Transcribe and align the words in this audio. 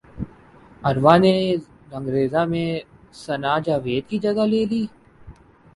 عروہ 0.83 1.15
نے 1.23 1.33
رنگریزا 1.91 2.41
میں 2.51 2.69
ثناء 3.23 3.57
جاوید 3.65 4.03
کی 4.09 4.17
جگہ 4.25 4.45
لے 4.51 4.63
لی 4.71 4.83